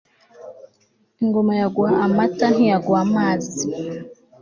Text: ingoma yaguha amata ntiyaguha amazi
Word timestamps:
ingoma 1.21 1.51
yaguha 1.59 1.91
amata 2.05 2.45
ntiyaguha 2.53 3.01
amazi 3.07 3.63